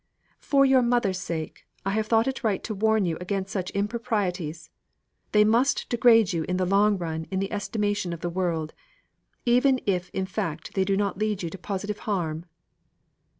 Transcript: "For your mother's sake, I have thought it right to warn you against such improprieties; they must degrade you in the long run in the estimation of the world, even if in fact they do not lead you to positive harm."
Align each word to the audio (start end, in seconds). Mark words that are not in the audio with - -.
"For 0.39 0.65
your 0.65 0.81
mother's 0.81 1.19
sake, 1.19 1.67
I 1.85 1.91
have 1.91 2.07
thought 2.07 2.27
it 2.27 2.43
right 2.43 2.63
to 2.63 2.73
warn 2.73 3.05
you 3.05 3.19
against 3.21 3.51
such 3.51 3.69
improprieties; 3.69 4.71
they 5.31 5.43
must 5.43 5.87
degrade 5.89 6.33
you 6.33 6.41
in 6.49 6.57
the 6.57 6.65
long 6.65 6.97
run 6.97 7.27
in 7.29 7.37
the 7.37 7.51
estimation 7.51 8.11
of 8.11 8.21
the 8.21 8.27
world, 8.27 8.73
even 9.45 9.79
if 9.85 10.09
in 10.09 10.25
fact 10.25 10.73
they 10.73 10.85
do 10.85 10.97
not 10.97 11.19
lead 11.19 11.43
you 11.43 11.51
to 11.51 11.57
positive 11.59 11.99
harm." 11.99 12.45